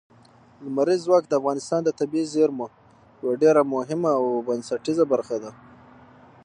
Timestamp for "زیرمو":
2.33-2.67